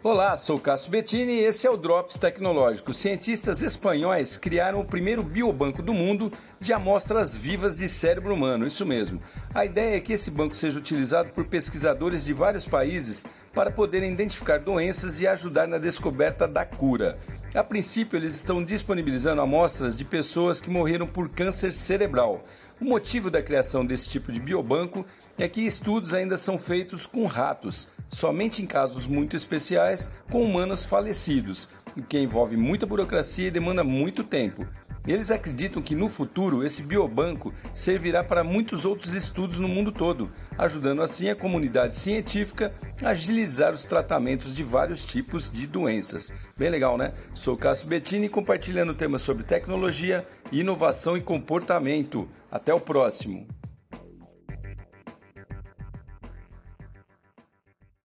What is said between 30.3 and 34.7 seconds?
com humanos falecidos, o que envolve muita burocracia e demanda muito tempo.